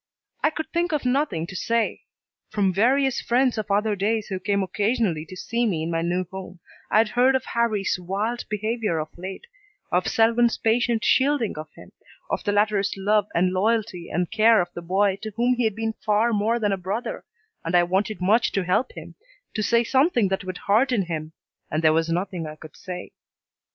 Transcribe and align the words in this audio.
I 0.41 0.49
could 0.49 0.67
think 0.73 0.93
of 0.93 1.05
nothing 1.05 1.45
to 1.45 1.55
say. 1.55 2.05
From 2.49 2.73
various 2.73 3.21
friends 3.21 3.59
of 3.59 3.69
other 3.69 3.95
days 3.95 4.29
who 4.29 4.39
came 4.39 4.63
occasionally 4.63 5.27
to 5.27 5.35
see 5.37 5.67
me 5.67 5.83
in 5.83 5.91
my 5.91 6.01
new 6.01 6.25
home, 6.31 6.59
I 6.89 6.97
had 6.97 7.09
heard 7.09 7.35
of 7.35 7.45
Harrie's 7.45 7.99
wild 7.99 8.43
behavior 8.49 8.97
of 8.97 9.15
late, 9.15 9.45
of 9.91 10.07
Selwyn's 10.07 10.57
patient 10.57 11.05
shielding 11.05 11.55
of 11.55 11.69
him, 11.75 11.91
of 12.31 12.43
the 12.43 12.51
latter's 12.51 12.91
love 12.97 13.27
and 13.35 13.53
loyalty 13.53 14.09
and 14.09 14.31
care 14.31 14.59
of 14.59 14.73
the 14.73 14.81
boy 14.81 15.19
to 15.21 15.33
whom 15.35 15.53
he 15.53 15.65
had 15.65 15.75
been 15.75 15.93
far 16.03 16.33
more 16.33 16.57
than 16.57 16.71
a 16.71 16.77
brother, 16.77 17.23
and 17.63 17.75
I 17.75 17.83
wanted 17.83 18.21
much 18.21 18.51
to 18.53 18.63
help 18.63 18.93
him, 18.93 19.13
to 19.53 19.61
say 19.61 19.83
something 19.83 20.29
that 20.29 20.43
would 20.43 20.57
hearten 20.65 21.03
him, 21.03 21.33
and 21.69 21.83
there 21.83 21.93
was 21.93 22.09
nothing 22.09 22.47
I 22.47 22.55
could 22.55 22.75
say. 22.75 23.11